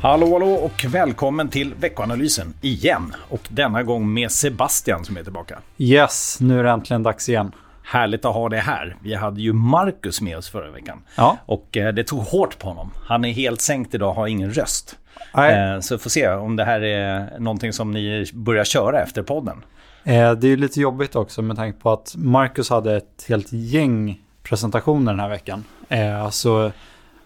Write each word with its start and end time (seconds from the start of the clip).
Hallå, 0.00 0.32
hallå 0.32 0.52
och 0.52 0.84
välkommen 0.88 1.48
till 1.48 1.74
veckoanalysen 1.74 2.54
igen. 2.60 3.14
Och 3.28 3.40
denna 3.48 3.82
gång 3.82 4.12
med 4.12 4.32
Sebastian 4.32 5.04
som 5.04 5.16
är 5.16 5.22
tillbaka. 5.22 5.58
Yes, 5.78 6.38
nu 6.40 6.58
är 6.60 6.64
det 6.64 6.70
äntligen 6.70 7.02
dags 7.02 7.28
igen. 7.28 7.52
Härligt 7.82 8.24
att 8.24 8.34
ha 8.34 8.48
det 8.48 8.58
här. 8.58 8.96
Vi 9.02 9.14
hade 9.14 9.40
ju 9.40 9.52
Marcus 9.52 10.20
med 10.20 10.38
oss 10.38 10.48
förra 10.50 10.70
veckan. 10.70 11.02
Ja. 11.16 11.38
Och 11.46 11.76
eh, 11.76 11.94
det 11.94 12.04
tog 12.04 12.20
hårt 12.20 12.58
på 12.58 12.68
honom. 12.68 12.90
Han 13.06 13.24
är 13.24 13.32
helt 13.32 13.60
sänkt 13.60 13.94
idag, 13.94 14.12
har 14.12 14.26
ingen 14.26 14.52
röst. 14.52 14.98
Nej. 15.34 15.74
Eh, 15.74 15.80
så 15.80 15.98
får 15.98 16.10
se 16.10 16.28
om 16.28 16.56
det 16.56 16.64
här 16.64 16.80
är 16.80 17.38
någonting 17.38 17.72
som 17.72 17.90
ni 17.90 18.30
börjar 18.34 18.64
köra 18.64 19.02
efter 19.02 19.22
podden. 19.22 19.62
Eh, 20.04 20.32
det 20.32 20.48
är 20.48 20.56
lite 20.56 20.80
jobbigt 20.80 21.16
också 21.16 21.42
med 21.42 21.56
tanke 21.56 21.80
på 21.80 21.92
att 21.92 22.14
Marcus 22.16 22.70
hade 22.70 22.96
ett 22.96 23.24
helt 23.28 23.52
gäng 23.52 24.20
presentationer 24.42 25.12
den 25.12 25.20
här 25.20 25.28
veckan. 25.28 25.64
Eh, 25.88 26.30
så 26.30 26.72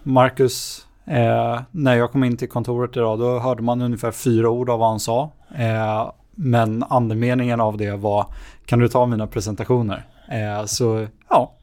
Marcus, 0.03 0.87
eh, 1.05 1.61
när 1.71 1.95
jag 1.95 2.11
kom 2.11 2.23
in 2.23 2.37
till 2.37 2.49
kontoret 2.49 2.97
idag, 2.97 3.19
då 3.19 3.39
hörde 3.39 3.61
man 3.61 3.81
ungefär 3.81 4.11
fyra 4.11 4.49
ord 4.49 4.69
av 4.69 4.79
vad 4.79 4.89
han 4.89 4.99
sa. 4.99 5.31
Eh, 5.55 6.11
men 6.35 6.83
andemeningen 6.83 7.61
av 7.61 7.77
det 7.77 7.91
var, 7.91 8.25
kan 8.65 8.79
du 8.79 8.87
ta 8.89 9.05
mina 9.05 9.27
presentationer? 9.27 10.03
Eh, 10.31 10.65
så 10.65 11.07
ja, 11.29 11.53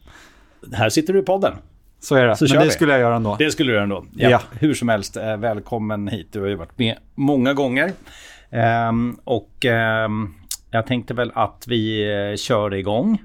Här 0.72 0.88
sitter 0.88 1.12
du 1.12 1.18
i 1.18 1.22
podden. 1.22 1.52
så 2.00 2.14
är 2.14 2.26
det. 2.26 2.36
Så 2.36 2.44
men 2.44 2.58
det 2.58 2.64
vi. 2.64 2.70
skulle 2.70 2.92
jag 2.92 3.00
göra 3.00 3.16
ändå. 3.16 3.36
Det 3.38 3.50
skulle 3.50 3.70
du 3.70 3.74
göra 3.74 3.82
ändå. 3.84 4.04
Ja, 4.14 4.30
Ja. 4.30 4.40
Hur 4.60 4.74
som 4.74 4.88
helst, 4.88 5.16
eh, 5.16 5.36
välkommen 5.36 6.08
hit. 6.08 6.28
Du 6.32 6.40
har 6.40 6.48
ju 6.48 6.54
varit 6.54 6.78
med 6.78 6.96
många 7.14 7.54
gånger. 7.54 7.92
Ehm, 8.50 9.16
och 9.24 9.64
ehm, 9.66 10.34
jag 10.70 10.86
tänkte 10.86 11.14
väl 11.14 11.32
att 11.34 11.64
vi 11.68 12.12
eh, 12.30 12.36
kör 12.36 12.74
igång. 12.74 13.18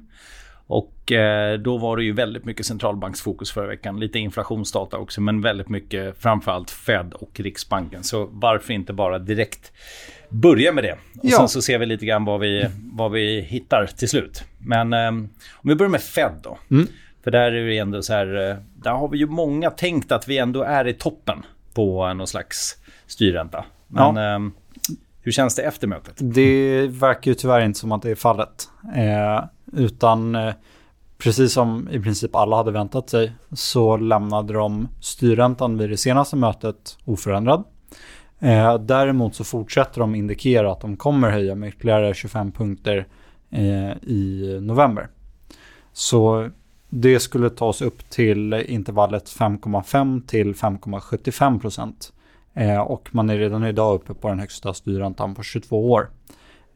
Och 0.68 1.12
eh, 1.12 1.60
då 1.60 1.78
var 1.78 1.98
det 1.98 2.04
ju 2.04 2.12
väldigt 2.14 2.46
mycket 2.46 2.66
centralbanksfokus 2.66 3.52
förra 3.52 3.68
veckan. 3.68 4.00
Lite 4.00 4.20
inflationsdata 4.20 4.98
också, 4.98 5.22
men 5.22 5.42
väldigt 5.42 5.70
mycket 5.70 6.18
framförallt 6.22 6.72
Fed 6.72 7.14
och 7.14 7.40
Riksbanken. 7.40 8.04
Så 8.04 8.30
varför 8.32 8.74
inte 8.74 8.94
bara 8.94 9.20
direkt 9.20 9.72
börja 10.30 10.72
med 10.72 10.84
det? 10.84 10.92
Och 10.94 10.98
Ja. 11.24 11.38
sen 11.38 11.50
så 11.50 11.62
ser 11.62 11.80
vi 11.80 11.86
lite 11.86 12.06
grann 12.06 12.26
vad 12.26 12.40
vi, 12.40 12.68
vad 12.94 13.12
vi 13.12 13.42
hittar 13.42 13.86
till 13.98 14.10
slut. 14.10 14.44
Men 14.58 14.94
ehm, 14.94 15.30
om 15.54 15.70
vi 15.70 15.76
börjar 15.76 15.90
med 15.90 16.02
Fed 16.02 16.32
då. 16.44 16.58
Mm. 16.72 16.88
För 17.24 17.32
där 17.32 17.52
är 17.52 17.66
det 17.68 17.78
ändå 17.78 18.02
så 18.02 18.14
här, 18.14 18.50
eh, 18.50 18.56
där 18.76 18.92
har 18.92 19.08
vi 19.08 19.18
ju 19.18 19.28
många 19.28 19.70
tänkt 19.72 20.12
att 20.12 20.28
vi 20.28 20.38
ändå 20.38 20.64
är 20.64 20.88
i 20.88 20.94
toppen 20.94 21.46
på 21.74 22.14
någon 22.14 22.28
slags 22.28 22.76
styrränta. 23.08 23.66
Men 23.88 24.18
ehm, 24.18 24.52
hur 25.26 25.32
känns 25.32 25.56
det 25.56 25.62
efter 25.62 25.88
mötet? 25.88 26.16
Det 26.18 26.88
verkar 26.88 27.32
ju 27.32 27.36
tyvärr 27.36 27.62
inte 27.62 27.80
som 27.80 27.92
att 27.92 28.02
det 28.02 28.12
är 28.12 28.16
fallet. 28.16 28.70
Eh, 28.96 29.44
utan 29.74 30.36
eh, 30.36 30.54
precis 31.18 31.54
som 31.54 31.90
i 31.92 32.00
princip 32.00 32.36
alla 32.36 32.56
hade 32.56 32.72
väntat 32.72 33.10
sig 33.10 33.32
så 33.52 33.98
lämnade 33.98 34.54
de 34.54 34.88
styrräntan 35.02 35.78
vid 35.78 35.90
det 35.90 35.98
senaste 35.98 36.36
mötet 36.36 36.98
oförändrad. 37.06 37.64
Eh, 38.40 38.78
däremot 38.78 39.36
så 39.36 39.44
fortsätter 39.44 40.00
de 40.00 40.16
indikera 40.16 40.72
att 40.72 40.82
de 40.82 40.98
kommer 40.98 41.32
höja 41.32 41.56
med 41.56 41.70
ytterligare 41.70 42.14
25 42.14 42.52
punkter 42.52 43.08
eh, 43.50 43.92
i 44.04 44.60
november. 44.62 45.08
Så 45.94 46.50
det 46.90 47.20
skulle 47.20 47.50
tas 47.50 47.82
upp 47.82 48.10
till 48.10 48.54
intervallet 48.54 49.26
5,5 49.26 50.28
till 50.28 50.54
5,75 50.54 51.60
procent. 51.60 52.14
Eh, 52.56 52.82
och 52.82 53.10
man 53.12 53.30
är 53.30 53.38
redan 53.38 53.66
idag 53.66 53.96
uppe 53.96 54.14
på 54.14 54.30
den 54.30 54.40
högsta 54.40 54.74
styrräntan 54.74 55.36
på 55.36 55.44
22 55.44 55.92
år. 55.92 56.10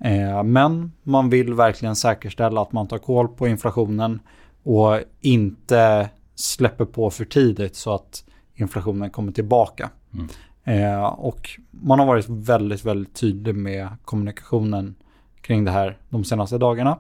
Eh, 0.03 0.43
men 0.43 0.91
man 1.03 1.29
vill 1.29 1.53
verkligen 1.53 1.95
säkerställa 1.95 2.61
att 2.61 2.71
man 2.71 2.87
tar 2.87 2.97
koll 2.97 3.27
på 3.27 3.47
inflationen 3.47 4.19
och 4.63 4.99
inte 5.21 6.09
släpper 6.35 6.85
på 6.85 7.09
för 7.09 7.25
tidigt 7.25 7.75
så 7.75 7.93
att 7.93 8.23
inflationen 8.55 9.09
kommer 9.09 9.31
tillbaka. 9.31 9.89
Mm. 10.13 10.27
Eh, 10.63 11.03
och 11.03 11.49
man 11.71 11.99
har 11.99 12.05
varit 12.05 12.29
väldigt, 12.29 12.85
väldigt 12.85 13.15
tydlig 13.15 13.55
med 13.55 13.87
kommunikationen 14.05 14.95
kring 15.41 15.65
det 15.65 15.71
här 15.71 15.97
de 16.09 16.23
senaste 16.23 16.57
dagarna. 16.57 16.99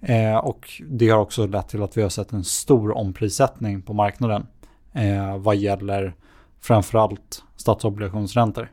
Eh, 0.00 0.36
och 0.36 0.70
det 0.88 1.08
har 1.08 1.18
också 1.18 1.46
lett 1.46 1.68
till 1.68 1.82
att 1.82 1.96
vi 1.96 2.02
har 2.02 2.08
sett 2.08 2.32
en 2.32 2.44
stor 2.44 2.98
omprissättning 2.98 3.82
på 3.82 3.92
marknaden 3.92 4.46
eh, 4.92 5.36
vad 5.38 5.56
gäller 5.56 6.14
framförallt 6.62 7.44
statsobligationsräntor. 7.56 8.68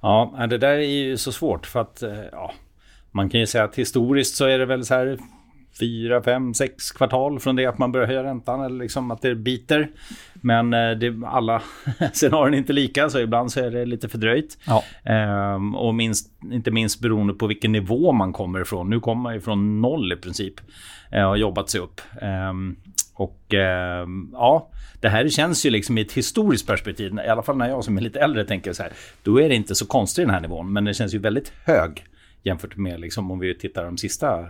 Ja, 0.00 0.46
det 0.50 0.58
där 0.58 0.78
är 0.78 0.80
ju 0.80 1.16
så 1.16 1.32
svårt 1.32 1.66
för 1.66 1.80
att 1.80 2.02
eh, 2.02 2.24
ja, 2.32 2.52
man 3.10 3.30
kan 3.30 3.40
ju 3.40 3.46
säga 3.46 3.64
att 3.64 3.78
historiskt 3.78 4.36
så 4.36 4.44
är 4.44 4.58
det 4.58 4.66
väl 4.66 4.84
så 4.84 4.94
här 4.94 5.18
fyra, 5.80 6.22
fem, 6.22 6.54
sex 6.54 6.90
kvartal 6.90 7.40
från 7.40 7.56
det 7.56 7.66
att 7.66 7.78
man 7.78 7.92
börjar 7.92 8.06
höja 8.06 8.22
räntan 8.22 8.64
eller 8.64 8.78
liksom 8.78 9.10
att 9.10 9.22
det 9.22 9.34
biter. 9.34 9.90
Men 10.34 10.74
eh, 10.74 10.90
det, 10.90 11.26
alla 11.26 11.62
scenarion 12.12 12.54
är 12.54 12.58
inte 12.58 12.72
lika 12.72 13.10
så 13.10 13.20
ibland 13.20 13.52
så 13.52 13.60
är 13.60 13.70
det 13.70 13.86
lite 13.86 14.08
fördröjt. 14.08 14.58
Ja. 14.66 14.84
Ehm, 15.04 15.74
och 15.74 15.94
minst, 15.94 16.32
inte 16.52 16.70
minst 16.70 17.00
beroende 17.00 17.34
på 17.34 17.46
vilken 17.46 17.72
nivå 17.72 18.12
man 18.12 18.32
kommer 18.32 18.60
ifrån. 18.60 18.90
Nu 18.90 19.00
kommer 19.00 19.22
man 19.22 19.34
ju 19.34 19.40
från 19.40 19.80
noll 19.80 20.12
i 20.12 20.16
princip 20.16 20.54
eh, 21.12 21.22
och 21.22 21.28
har 21.28 21.36
jobbat 21.36 21.70
sig 21.70 21.80
upp. 21.80 22.00
Ehm, 22.20 22.76
och 23.18 23.54
ehm, 23.54 24.30
ja, 24.32 24.70
det 25.00 25.08
här 25.08 25.28
känns 25.28 25.66
ju 25.66 25.70
liksom 25.70 25.98
i 25.98 26.00
ett 26.00 26.12
historiskt 26.12 26.66
perspektiv, 26.66 27.12
i 27.26 27.28
alla 27.28 27.42
fall 27.42 27.56
när 27.56 27.68
jag 27.68 27.84
som 27.84 27.96
är 27.96 28.00
lite 28.00 28.20
äldre 28.20 28.44
tänker 28.44 28.72
så 28.72 28.82
här, 28.82 28.92
då 29.22 29.40
är 29.40 29.48
det 29.48 29.54
inte 29.54 29.74
så 29.74 29.86
konstigt 29.86 30.24
den 30.24 30.34
här 30.34 30.40
nivån, 30.40 30.72
men 30.72 30.84
den 30.84 30.94
känns 30.94 31.14
ju 31.14 31.18
väldigt 31.18 31.52
hög 31.64 32.04
jämfört 32.42 32.76
med 32.76 33.00
liksom 33.00 33.30
om 33.30 33.38
vi 33.38 33.54
tittar 33.54 33.84
de 33.84 33.98
sista 33.98 34.46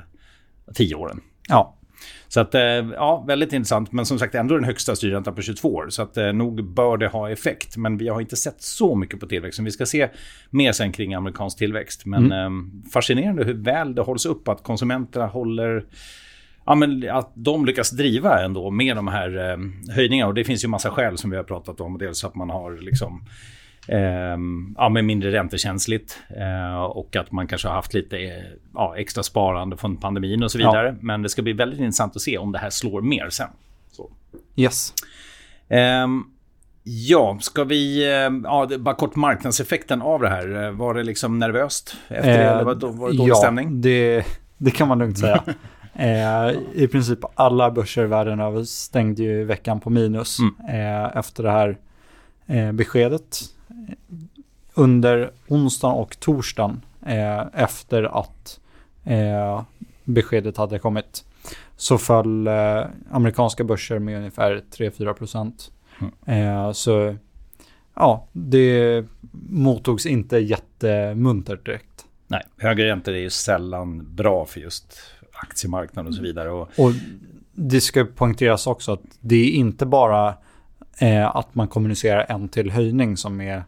tio 0.74 0.94
åren. 0.94 1.20
Ja, 1.48 1.78
Så 2.28 2.40
att, 2.40 2.54
eh, 2.54 2.60
ja, 2.60 3.24
väldigt 3.26 3.52
intressant. 3.52 3.92
Men 3.92 4.06
som 4.06 4.18
sagt, 4.18 4.34
ändå 4.34 4.54
den 4.54 4.64
högsta 4.64 4.96
styrräntan 4.96 5.34
på 5.34 5.42
22 5.42 5.74
år. 5.74 5.86
Så 5.90 6.02
att 6.02 6.16
eh, 6.16 6.32
nog 6.32 6.64
bör 6.64 6.96
det 6.96 7.08
ha 7.08 7.30
effekt. 7.30 7.76
Men 7.76 7.98
vi 7.98 8.08
har 8.08 8.20
inte 8.20 8.36
sett 8.36 8.62
så 8.62 8.94
mycket 8.94 9.20
på 9.20 9.26
tillväxten. 9.26 9.64
Vi 9.64 9.70
ska 9.70 9.86
se 9.86 10.08
mer 10.50 10.72
sen 10.72 10.92
kring 10.92 11.14
amerikansk 11.14 11.58
tillväxt. 11.58 12.06
Men 12.06 12.32
eh, 12.32 12.50
fascinerande 12.92 13.44
hur 13.44 13.54
väl 13.54 13.94
det 13.94 14.02
hålls 14.02 14.26
upp. 14.26 14.48
Att 14.48 14.62
konsumenterna 14.62 15.26
håller... 15.26 15.84
Ja, 16.68 16.74
men 16.74 17.10
att 17.10 17.32
de 17.34 17.66
lyckas 17.66 17.90
driva 17.90 18.42
ändå 18.44 18.70
med 18.70 18.96
de 18.96 19.08
här 19.08 19.50
eh, 19.50 19.56
höjningarna. 19.94 20.28
Och 20.28 20.34
det 20.34 20.44
finns 20.44 20.64
ju 20.64 20.68
massa 20.68 20.90
skäl 20.90 21.18
som 21.18 21.30
vi 21.30 21.36
har 21.36 21.44
pratat 21.44 21.80
om. 21.80 21.98
Dels 21.98 22.24
att 22.24 22.34
man 22.34 22.50
har 22.50 22.76
liksom... 22.76 23.24
Eh, 23.88 24.38
ja, 24.76 24.88
men 24.88 25.06
mindre 25.06 25.32
räntekänsligt 25.32 26.18
eh, 26.36 26.82
och 26.82 27.16
att 27.16 27.32
man 27.32 27.46
kanske 27.46 27.68
har 27.68 27.74
haft 27.74 27.94
lite 27.94 28.18
eh, 28.18 28.42
ja, 28.74 28.96
extra 28.96 29.22
sparande 29.22 29.76
från 29.76 29.96
pandemin 29.96 30.42
och 30.42 30.50
så 30.50 30.58
Ja. 30.60 30.70
vidare. 30.70 30.96
Men 31.00 31.22
det 31.22 31.28
ska 31.28 31.42
bli 31.42 31.52
väldigt 31.52 31.80
intressant 31.80 32.16
att 32.16 32.22
se 32.22 32.38
om 32.38 32.52
det 32.52 32.58
här 32.58 32.70
slår 32.70 33.00
mer 33.02 33.30
sen. 33.30 33.48
Så. 33.92 34.10
yes. 34.56 34.94
Ehm, 35.68 36.24
ja, 36.82 37.38
ska 37.40 37.64
vi... 37.64 38.12
ehm, 38.14 38.42
ja, 38.44 38.68
bara 38.78 38.94
kort 38.94 39.16
marknadseffekten 39.16 40.02
av 40.02 40.20
det 40.20 40.28
här. 40.28 40.64
Eh, 40.64 40.70
Var 40.70 40.94
det 40.94 41.02
liksom 41.02 41.38
nervöst 41.38 41.96
efter 42.08 42.38
det? 42.38 42.44
Eller 42.44 42.64
var 42.64 42.74
det, 42.74 42.86
var 42.86 43.10
det 43.10 43.16
dålig 43.16 43.30
ja, 43.30 43.34
stämning? 43.36 43.80
Det, 43.80 44.24
det 44.58 44.70
kan 44.70 44.88
man 44.88 44.98
lugnt 44.98 45.18
säga. 45.18 45.42
eh, 45.98 46.50
I 46.74 46.88
princip 46.92 47.18
alla 47.34 47.70
börser 47.70 48.04
världen 48.04 48.40
över 48.40 48.64
stängde 48.64 49.22
ju 49.22 49.44
veckan 49.44 49.80
på 49.80 49.90
minus 49.90 50.38
Mm. 50.38 50.54
eh, 50.68 51.16
efter 51.16 51.42
det 51.42 51.50
här 51.50 51.78
eh, 52.46 52.72
beskedet. 52.72 53.38
Under 54.74 55.30
onsdagen 55.48 55.94
och 55.96 56.20
torsdagen 56.20 56.80
eh, 57.06 57.40
efter 57.52 58.18
att 58.20 58.60
eh, 59.04 59.62
beskedet 60.04 60.56
hade 60.56 60.78
kommit 60.78 61.24
så 61.76 61.98
föll 61.98 62.46
eh, 62.46 62.82
amerikanska 63.10 63.64
börser 63.64 63.98
med 63.98 64.18
ungefär 64.18 64.62
3-4 64.76 65.12
procent. 65.12 65.70
Mm. 66.26 66.74
Så 66.74 67.16
ja, 67.94 68.26
det 68.32 69.04
mottogs 69.50 70.06
inte 70.06 70.38
jättemuntert 70.38 71.66
direkt. 71.66 72.06
Nej, 72.26 72.42
högre 72.56 72.88
räntor 72.88 73.14
är 73.14 73.18
ju 73.18 73.30
sällan 73.30 74.14
bra 74.14 74.44
för 74.46 74.60
just 74.60 75.00
aktiemarknaden 75.42 76.08
och 76.08 76.14
så 76.14 76.22
vidare. 76.22 76.50
Och, 76.50 76.68
Och 76.76 76.92
det 77.52 77.80
ska 77.80 78.04
poängteras 78.04 78.66
också 78.66 78.92
att 78.92 79.02
det 79.20 79.36
är 79.36 79.50
inte 79.50 79.86
bara 79.86 80.34
eh, 80.98 81.36
att 81.36 81.54
man 81.54 81.68
kommunicerar 81.68 82.26
en 82.28 82.48
till 82.48 82.70
höjning 82.70 83.16
som 83.16 83.40
är, 83.40 83.64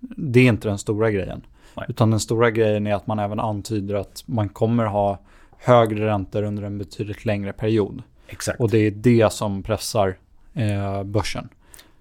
det 0.00 0.40
är 0.40 0.44
inte 0.44 0.68
den 0.68 0.78
stora 0.78 1.10
grejen. 1.10 1.42
Nej. 1.76 1.86
Utan 1.88 2.10
den 2.10 2.20
stora 2.20 2.50
grejen 2.50 2.86
är 2.86 2.94
att 2.94 3.06
man 3.06 3.18
även 3.18 3.40
antyder 3.40 3.94
att 3.94 4.22
man 4.26 4.48
kommer 4.48 4.84
ha 4.84 5.18
högre 5.58 6.06
räntor 6.06 6.42
under 6.42 6.62
en 6.62 6.78
betydligt 6.78 7.24
längre 7.24 7.52
period. 7.52 8.02
exakt. 8.28 8.60
Och 8.60 8.70
det 8.70 8.78
är 8.78 8.90
det 8.90 9.32
som 9.32 9.62
pressar 9.62 10.16
eh, 10.54 11.02
börsen. 11.02 11.48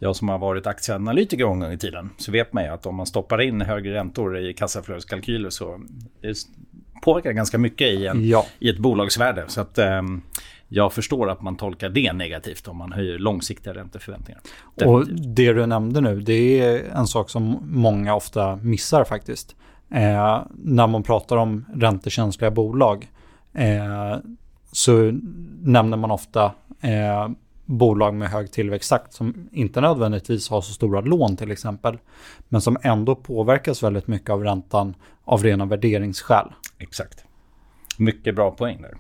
Jag 0.02 0.16
som 0.16 0.30
har 0.30 0.38
varit 0.38 0.68
aktieanalytiker 0.68 1.44
en 1.44 1.60
gång 1.60 1.72
i 1.72 1.78
tiden 1.78 2.10
så 2.18 2.32
vet 2.32 2.54
man 2.54 2.64
ju 2.64 2.70
att 2.70 2.86
om 2.86 2.96
man 2.96 3.06
stoppar 3.06 3.42
in 3.42 3.62
högre 3.62 3.94
räntor 3.94 4.38
i 4.38 4.54
kassaflödeskalkyler 4.54 5.50
så 5.50 5.82
påverkar 7.02 7.32
ganska 7.32 7.58
mycket 7.58 7.88
i, 7.88 8.08
en, 8.08 8.28
Ja, 8.28 8.46
i 8.60 8.70
ett 8.70 8.78
bolagsvärde. 8.78 9.44
Så 9.48 9.62
att 9.62 9.78
ehm, 9.78 10.22
jag 10.68 10.94
förstår 10.94 11.30
att 11.30 11.42
man 11.42 11.58
tolkar 11.58 11.90
det 11.90 12.14
negativt 12.14 12.68
om 12.68 12.78
man 12.78 12.92
höjer 12.92 13.20
långsiktiga 13.20 13.74
ränteförväntningar. 13.74 14.42
och 14.86 15.00
Definitivt. 15.00 15.36
det 15.36 15.54
du 15.54 15.66
nämnde 15.66 16.02
nu, 16.02 16.20
det 16.20 16.60
är 16.60 16.84
en 16.96 17.08
sak 17.08 17.30
som 17.30 17.58
många 17.64 18.16
ofta 18.16 18.56
missar 18.56 19.04
faktiskt. 19.04 19.56
Eh, 19.92 20.42
när 20.56 20.88
man 20.88 21.04
pratar 21.04 21.38
om 21.38 21.66
räntekänsliga 21.76 22.52
bolag 22.52 23.10
eh, 23.54 24.18
så 24.72 25.12
nämner 25.62 25.98
man 25.98 26.12
ofta 26.12 26.52
eh, 26.82 27.30
bolag 27.70 28.14
med 28.14 28.30
hög 28.30 28.52
tillväxttakt 28.52 29.14
som 29.14 29.50
inte 29.52 29.82
nödvändigtvis 29.82 30.50
har 30.50 30.62
så 30.62 30.74
stora 30.74 31.02
lån 31.02 31.38
till 31.38 31.52
exempel, 31.52 31.98
men 32.50 32.62
som 32.62 32.78
ändå 32.82 33.16
påverkas 33.16 33.84
väldigt 33.84 34.08
mycket 34.08 34.30
av 34.30 34.44
räntan 34.44 34.96
av 35.26 35.44
rena 35.44 35.66
värderingsskäl. 35.66 36.48
Exakt. 36.78 37.26
Mycket 37.98 38.36
bra 38.36 38.52
poäng 38.52 38.82
där. 38.82 38.98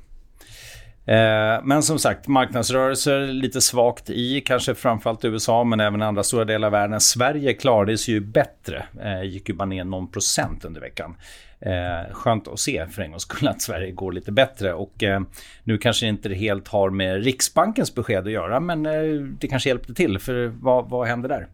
Eh, 1.06 1.62
men 1.64 1.84
som 1.84 2.00
sagt, 2.00 2.28
marknadsrörelser 2.28 3.28
lite 3.28 3.62
svagt 3.62 4.10
i 4.10 4.42
kanske 4.42 4.76
framförallt 4.76 5.26
USA 5.26 5.64
men 5.64 5.80
även 5.80 6.02
andra 6.02 6.24
stora 6.24 6.46
delar 6.46 6.68
av 6.68 6.72
världen. 6.72 7.00
Sverige 7.00 7.54
klarade 7.54 7.98
sig 7.98 8.14
ju 8.14 8.20
bättre, 8.20 8.86
eh, 9.02 9.24
gick 9.24 9.50
ju 9.50 9.56
bara 9.56 9.66
ner 9.66 9.84
någon 9.84 10.08
procent 10.08 10.66
under 10.66 10.82
veckan. 10.82 11.16
Eh, 11.62 12.14
skönt 12.14 12.48
att 12.48 12.60
se 12.60 12.88
för 12.88 13.02
en 13.02 13.12
gångs 13.12 13.24
skull 13.24 13.48
att 13.48 13.62
Sverige 13.62 13.92
går 13.92 14.12
lite 14.12 14.32
bättre. 14.32 14.74
Och 14.74 15.04
eh, 15.04 15.22
nu 15.64 15.78
kanske 15.78 16.08
inte 16.08 16.30
det 16.30 16.36
helt 16.36 16.68
har 16.68 16.90
med 16.90 17.24
Riksbankens 17.24 17.96
besked 17.96 18.26
att 18.26 18.32
göra, 18.32 18.60
men 18.60 18.86
eh, 18.86 19.22
det 19.40 19.48
kanske 19.48 19.70
hjälpte 19.70 19.94
till. 19.94 20.20
För 20.20 20.48
vad, 20.48 20.90
vad 20.90 21.08
händer 21.08 21.30
där? 21.30 21.48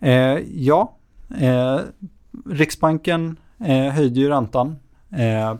Eh, 0.00 0.38
ja, 0.54 0.96
eh, 1.40 1.80
Riksbanken 2.50 3.36
eh, 3.64 3.88
höjde 3.88 4.20
ju 4.20 4.28
räntan, 4.28 4.76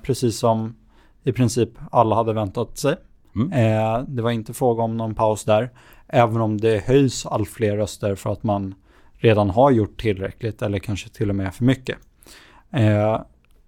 precis 0.02 0.38
som 0.38 0.76
i 1.24 1.32
princip 1.32 1.68
alla 1.90 2.16
hade 2.16 2.32
väntat 2.32 2.78
sig. 2.78 2.96
Mm. 3.36 4.06
det 4.08 4.22
var 4.22 4.30
inte 4.30 4.54
fråga 4.54 4.82
om 4.82 4.96
någon 4.96 5.14
paus 5.14 5.44
där, 5.44 5.70
även 6.06 6.40
om 6.40 6.60
det 6.60 6.84
höjs 6.86 7.26
allt 7.26 7.48
fler 7.48 7.76
röster 7.76 8.14
för 8.14 8.32
att 8.32 8.42
man 8.42 8.74
redan 9.14 9.50
har 9.50 9.70
gjort 9.70 10.00
tillräckligt 10.00 10.62
eller 10.62 10.78
kanske 10.78 11.08
till 11.08 11.30
och 11.30 11.36
med 11.36 11.54
för 11.54 11.64
mycket 11.64 11.96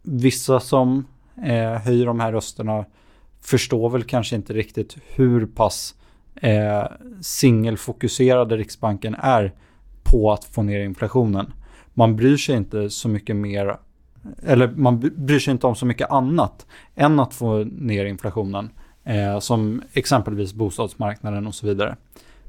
vissa 0.04 0.60
som 0.60 1.06
eh, 1.44 1.72
höjer 1.72 2.06
de 2.06 2.20
här 2.20 2.32
rösterna 2.32 2.84
förstår 3.40 3.90
väl 3.90 4.04
kanske 4.04 4.36
inte 4.36 4.52
riktigt 4.52 4.96
hur 5.06 5.46
pass 5.46 5.94
eh, 6.34 6.84
singelfokuserade 7.20 8.56
Riksbanken 8.56 9.14
är 9.14 9.52
på 10.02 10.32
att 10.32 10.44
få 10.44 10.62
ner 10.62 10.80
inflationen. 10.80 11.52
Man 11.94 12.16
bryr 12.16 12.36
sig 12.36 12.56
inte 12.56 12.90
så 12.90 13.08
mycket 13.08 13.36
mer, 13.36 13.76
eller 14.42 14.68
man 14.68 15.00
bryr 15.00 15.38
sig 15.38 15.52
inte 15.52 15.66
om 15.66 15.74
så 15.74 15.86
mycket 15.86 16.10
annat 16.10 16.66
än 16.94 17.20
att 17.20 17.34
få 17.34 17.64
ner 17.64 18.04
inflationen. 18.04 18.70
Eh, 19.04 19.38
som 19.38 19.82
exempelvis 19.92 20.54
bostadsmarknaden 20.54 21.46
och 21.46 21.54
så 21.54 21.66
vidare. 21.66 21.96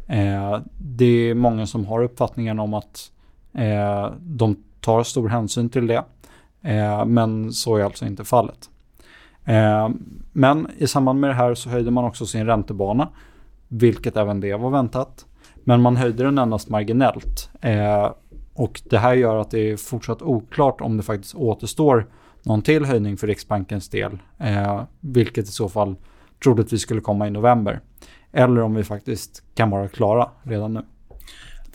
Eh, 0.08 0.60
det 0.78 1.06
är 1.06 1.34
många 1.34 1.66
som 1.66 1.86
har 1.86 2.04
uppfattningen 2.04 2.60
om 2.60 2.74
att 2.74 3.12
eh, 3.54 4.12
de 4.20 4.64
tar 4.80 5.04
stor 5.04 5.30
hänsyn 5.30 5.70
till 5.70 5.88
det. 5.88 6.04
Eh, 6.66 7.06
men 7.06 7.54
så 7.54 7.78
är 7.78 7.84
alltså 7.84 8.06
inte 8.06 8.24
fallet. 8.24 8.70
Eh, 9.46 9.90
men 10.32 10.68
i 10.78 10.88
samband 10.88 11.20
med 11.20 11.30
det 11.30 11.34
här 11.34 11.56
så 11.56 11.70
höjde 11.70 11.92
man 11.92 12.06
också 12.06 12.26
sin 12.26 12.46
räntebana, 12.46 13.10
vilket 13.68 14.18
även 14.18 14.40
det 14.40 14.56
var 14.56 14.70
väntat. 14.70 15.26
Men 15.64 15.82
man 15.82 15.96
höjde 15.96 16.24
den 16.24 16.38
endast 16.38 16.70
marginellt. 16.70 17.50
Eh, 17.62 18.12
och 18.54 18.82
det 18.90 18.98
här 18.98 19.14
gör 19.14 19.38
att 19.38 19.52
det 19.52 19.72
är 19.72 19.78
fortsatt 19.78 20.22
oklart 20.22 20.82
om 20.82 20.98
det 20.98 21.04
faktiskt 21.04 21.36
återstår 21.36 22.08
någon 22.44 22.62
till 22.62 22.86
höjning 22.86 23.18
för 23.18 23.28
Riksbankens 23.28 23.90
del, 23.90 24.18
eh, 24.38 24.84
vilket 25.00 25.46
i 25.46 25.52
så 25.52 25.70
fall 25.70 25.96
troligtvis 26.44 26.82
skulle 26.82 27.02
komma 27.02 27.28
i 27.28 27.32
november. 27.32 27.80
Eller 28.32 28.62
om 28.62 28.76
vi 28.76 28.84
faktiskt 28.84 29.44
kan 29.56 29.70
vara 29.70 29.88
klara 29.88 30.30
redan 30.44 30.74
nu 30.74 30.82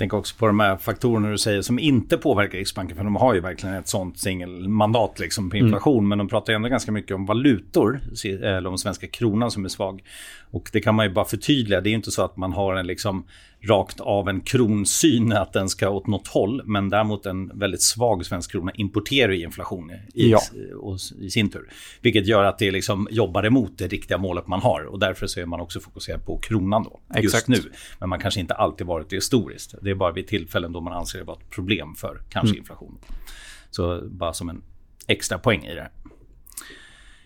tänker 0.00 0.16
också 0.16 0.36
på 0.38 0.46
de 0.46 0.60
här 0.60 0.76
faktorerna 0.76 1.30
du 1.30 1.38
säger 1.38 1.62
som 1.62 1.78
inte 1.78 2.16
påverkar 2.16 2.58
Riksbanken. 2.58 2.96
För 2.96 3.04
de 3.04 3.16
har 3.16 3.34
ju 3.34 3.40
verkligen 3.40 3.74
ett 3.74 3.88
sånt 3.88 4.18
singelmandat 4.18 5.18
liksom 5.18 5.50
på 5.50 5.56
mm. 5.56 5.66
inflation. 5.66 5.98
Mm. 5.98 6.08
Men 6.08 6.18
de 6.18 6.28
pratar 6.28 6.52
ju 6.52 6.54
ändå 6.54 6.68
ganska 6.68 6.92
mycket 6.92 7.14
om 7.14 7.26
valutor. 7.26 8.00
Eller 8.24 8.66
om 8.66 8.78
svenska 8.78 9.06
kronan 9.06 9.50
som 9.50 9.64
är 9.64 9.68
svag. 9.68 10.02
Och 10.50 10.70
det 10.72 10.80
kan 10.80 10.94
man 10.94 11.06
ju 11.06 11.12
bara 11.12 11.24
förtydliga. 11.24 11.80
Det 11.80 11.88
är 11.88 11.90
ju 11.90 11.96
inte 11.96 12.10
så 12.10 12.22
att 12.22 12.36
man 12.36 12.52
har 12.52 12.74
en 12.74 12.86
liksom 12.86 13.24
rakt 13.62 14.00
av 14.00 14.28
en 14.28 14.40
kronsyn 14.40 15.32
att 15.32 15.52
den 15.52 15.68
ska 15.68 15.88
åt 15.88 16.06
något 16.06 16.28
håll. 16.28 16.62
Men 16.64 16.88
däremot 16.88 17.26
en 17.26 17.58
väldigt 17.58 17.82
svag 17.82 18.26
svensk 18.26 18.50
krona 18.52 18.72
importerar 18.74 19.32
inflation 19.32 19.90
i, 20.14 20.30
ja. 20.30 20.40
i 21.20 21.30
sin 21.30 21.50
tur. 21.50 21.70
Vilket 22.00 22.26
gör 22.26 22.44
att 22.44 22.58
det 22.58 22.70
liksom 22.70 23.08
jobbar 23.10 23.46
emot 23.46 23.78
det 23.78 23.86
riktiga 23.86 24.18
målet 24.18 24.46
man 24.46 24.60
har. 24.60 24.82
Och 24.84 24.98
därför 24.98 25.26
så 25.26 25.40
är 25.40 25.46
man 25.46 25.60
också 25.60 25.80
fokuserad 25.80 26.26
på 26.26 26.38
kronan 26.38 26.82
då, 26.82 27.00
just 27.20 27.48
nu. 27.48 27.58
Men 27.98 28.08
man 28.08 28.20
kanske 28.20 28.40
inte 28.40 28.54
alltid 28.54 28.86
varit 28.86 29.10
det 29.10 29.16
historiskt. 29.16 29.74
Det 29.82 29.90
är 29.90 29.94
bara 29.94 30.12
vid 30.12 30.26
tillfällen 30.26 30.72
då 30.72 30.80
man 30.80 30.92
anser 30.92 31.18
det 31.18 31.24
vara 31.24 31.38
ett 31.38 31.50
problem 31.50 31.94
för 31.94 32.22
kanske 32.28 32.48
mm. 32.48 32.58
inflation. 32.58 32.98
Så 33.70 34.02
bara 34.10 34.32
som 34.32 34.48
en 34.48 34.62
extra 35.06 35.38
poäng 35.38 35.64
i 35.64 35.74
det. 35.74 35.90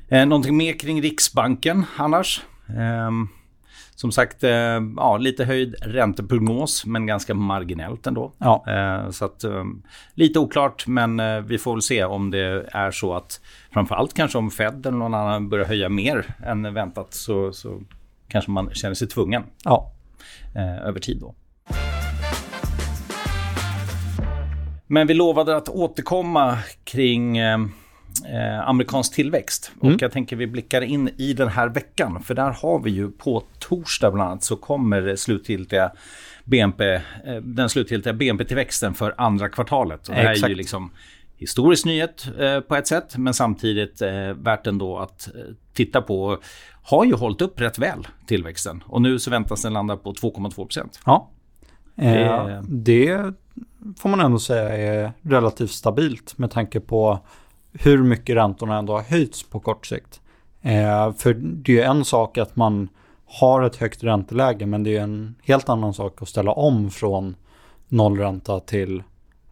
Eh, 0.09 0.27
någonting 0.27 0.57
mer 0.57 0.73
kring 0.73 1.03
Riksbanken 1.03 1.85
annars? 1.97 2.43
Eh, 2.69 3.11
som 4.05 4.13
sagt, 4.13 4.45
eh, 4.45 4.81
ja, 4.97 5.17
lite 5.17 5.45
höjd 5.45 5.75
ränteprognos, 5.81 6.87
men 6.87 7.07
ganska 7.07 7.35
marginellt 7.35 8.07
ändå. 8.07 8.33
Ja. 8.39 8.65
Eh, 8.69 9.11
så 9.11 9.25
att, 9.25 9.45
eh, 9.45 9.65
lite 10.15 10.39
oklart, 10.39 10.87
men 10.87 11.47
vi 11.47 11.59
får 11.59 11.73
väl 11.73 11.83
se 11.83 12.05
om 12.05 12.31
det 12.31 12.67
är 12.73 12.91
så 12.91 13.15
att 13.15 13.41
framförallt 13.73 14.15
kanske 14.15 14.39
om 14.39 14.51
Fed 14.51 14.87
eller 14.87 14.99
någon 14.99 15.15
annan 15.15 15.49
börjar 15.49 15.67
höja 15.67 15.89
mer 15.89 16.35
än 16.47 16.75
väntat 16.75 17.15
så, 17.15 17.53
så 17.53 17.81
kanske 18.29 18.51
man 18.51 18.71
känner 18.71 18.95
sig 18.95 19.09
tvungen 19.09 19.43
ja. 19.65 19.93
över 20.85 21.01
tid 21.01 21.21
då. 21.21 21.35
Men 24.87 25.07
vi 25.07 25.15
lovade 25.15 25.57
att 25.57 25.69
återkomma 25.69 26.59
kring 26.85 27.39
eh, 28.33 28.69
amerikansk 28.69 29.15
tillväxt. 29.15 29.73
Mm. 29.83 29.95
Och 29.95 30.03
jag 30.03 30.13
tänker 30.13 30.37
vi 30.37 30.47
blickar 30.47 30.83
in 30.83 31.11
i 31.17 31.33
den 31.33 31.49
här 31.49 31.69
veckan. 31.69 32.23
För 32.23 32.35
där 32.35 32.51
har 32.51 32.79
vi 32.79 32.91
ju 32.91 33.11
på 33.11 33.43
torsdag 33.59 34.11
bland 34.11 34.31
annat 34.31 34.43
så 34.43 34.57
kommer 34.57 35.17
slutgiltiga 35.17 35.93
BNP, 36.45 36.95
eh, 36.95 37.01
den 37.43 37.69
slutgiltiga 37.69 38.13
BNP-tillväxten 38.13 38.95
för 38.95 39.15
andra 39.19 39.49
kvartalet. 39.49 40.09
Och 40.09 40.15
det 40.15 40.21
här 40.21 40.31
Exakt. 40.31 40.45
är 40.45 40.49
ju 40.49 40.55
liksom 40.55 40.91
historisk 41.37 41.85
nyhet 41.85 42.27
eh, 42.39 42.61
på 42.61 42.77
ett 42.77 42.87
sätt, 42.87 43.17
men 43.17 43.35
samtidigt 43.35 44.03
eh, 44.03 44.11
värt 44.37 44.67
ändå 44.67 44.99
att 44.99 45.29
eh, 45.35 45.41
titta 45.73 46.03
på. 46.03 46.39
Har 46.83 47.05
ju 47.05 47.15
hållit 47.15 47.43
upp 47.43 47.61
rätt 47.61 47.79
väl 47.79 48.09
tillväxten 48.27 48.83
och 48.87 49.03
nu 49.03 49.19
så 49.19 49.31
väntas 49.31 49.63
den 49.63 49.73
landa 49.73 49.97
på 49.97 50.13
2,2 50.13 50.55
procent. 50.55 51.01
Ja, 51.07 51.31
eh, 51.97 52.63
det 52.63 53.33
får 53.99 54.09
man 54.09 54.21
ändå 54.21 54.39
säga 54.39 54.77
är 54.77 55.13
relativt 55.23 55.71
stabilt 55.71 56.39
med 56.39 56.51
tanke 56.51 56.81
på 56.81 57.21
hur 57.81 58.03
mycket 58.03 58.37
räntorna 58.37 58.79
ändå 58.79 58.93
har 58.93 59.03
höjts 59.03 59.43
på 59.43 59.61
kort 59.61 59.87
sikt. 59.87 60.21
Eh, 60.63 61.13
för 61.13 61.35
det 61.35 61.81
är 61.81 61.91
en 61.91 62.05
sak 62.05 62.39
att 62.39 62.57
man 62.57 62.89
har 63.27 63.63
ett 63.63 63.77
högt 63.77 64.05
ränteläge 64.05 64.67
men 64.67 64.83
det 64.83 64.97
är 64.97 65.03
en 65.03 65.35
helt 65.43 65.69
annan 65.69 65.95
sak 65.95 66.23
att 66.23 66.29
ställa 66.29 66.53
om 66.53 66.91
från 66.91 67.37
nollränta 67.89 68.61
till 68.61 69.03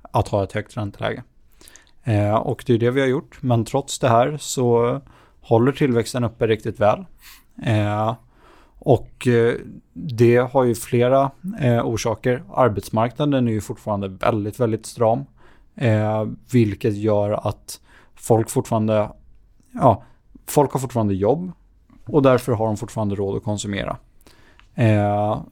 att 0.02 0.28
ha 0.28 0.44
ett 0.44 0.52
högt 0.52 0.76
ränteläge. 0.76 1.22
Eh, 2.04 2.34
och 2.34 2.64
det 2.66 2.74
är 2.74 2.78
det 2.78 2.90
vi 2.90 3.00
har 3.00 3.08
gjort 3.08 3.42
men 3.42 3.64
trots 3.64 3.98
det 3.98 4.08
här 4.08 4.36
så 4.40 5.00
håller 5.40 5.72
tillväxten 5.72 6.24
uppe 6.24 6.46
riktigt 6.46 6.80
väl. 6.80 7.04
Eh, 7.62 8.14
och 8.78 9.26
eh, 9.26 9.54
det 9.92 10.36
har 10.36 10.64
ju 10.64 10.74
flera 10.74 11.30
eh, 11.60 11.86
orsaker. 11.86 12.42
Arbetsmarknaden 12.54 13.48
är 13.48 13.52
ju 13.52 13.60
fortfarande 13.60 14.08
väldigt, 14.08 14.60
väldigt 14.60 14.86
stram. 14.86 15.24
Eh, 15.74 16.26
vilket 16.52 16.96
gör 16.96 17.48
att 17.48 17.80
folk 18.22 18.50
fortfarande, 18.50 19.10
ja, 19.72 20.02
folk 20.46 20.72
har 20.72 20.80
fortfarande 20.80 21.14
jobb 21.14 21.52
och 22.06 22.22
därför 22.22 22.52
har 22.52 22.66
de 22.66 22.76
fortfarande 22.76 23.14
råd 23.14 23.36
att 23.36 23.44
konsumera. 23.44 23.96
Eh, 24.74 25.42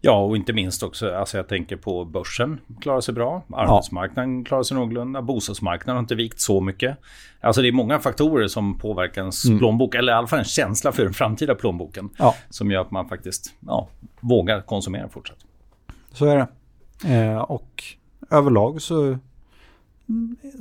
Ja, 0.00 0.24
och 0.24 0.36
inte 0.36 0.52
minst 0.52 0.82
också, 0.82 1.14
alltså 1.14 1.36
jag 1.36 1.48
tänker 1.48 1.76
på 1.76 2.04
börsen 2.04 2.60
klarar 2.80 3.00
sig 3.00 3.14
bra, 3.14 3.42
arbetsmarknaden 3.52 4.38
ja. 4.38 4.44
klarar 4.44 4.62
sig 4.62 4.76
någorlunda, 4.76 5.22
bostadsmarknaden 5.22 5.96
har 5.96 6.00
inte 6.00 6.14
vikt 6.14 6.40
så 6.40 6.60
mycket. 6.60 6.98
Alltså 7.40 7.62
det 7.62 7.68
är 7.68 7.72
många 7.72 7.98
faktorer 7.98 8.48
som 8.48 8.78
påverkar 8.78 9.20
ens 9.20 9.44
mm. 9.44 9.58
plånbok, 9.58 9.94
eller 9.94 10.12
i 10.12 10.14
alla 10.14 10.26
fall 10.26 10.38
en 10.38 10.44
känsla 10.44 10.92
för 10.92 11.04
den 11.04 11.14
framtida 11.14 11.54
plånboken. 11.54 12.10
Ja. 12.18 12.34
Som 12.50 12.70
gör 12.70 12.80
att 12.80 12.90
man 12.90 13.08
faktiskt 13.08 13.54
ja, 13.60 13.88
vågar 14.20 14.60
konsumera 14.60 15.08
fortsatt. 15.08 15.38
Så 16.12 16.26
är 16.26 16.36
det. 16.36 16.48
Eh, 17.14 17.38
och 17.38 17.84
överlag 18.30 18.82
så 18.82 19.18